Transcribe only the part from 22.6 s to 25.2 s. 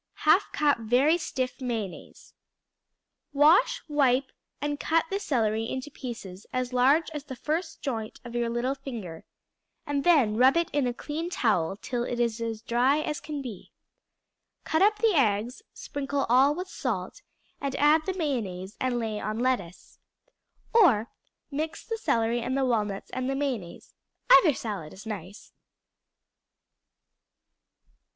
walnuts and mayonnaise; either salad is